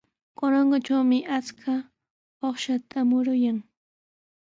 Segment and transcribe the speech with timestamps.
[0.37, 1.73] Corongotrawmi achka
[2.47, 3.57] akshuta muruyan.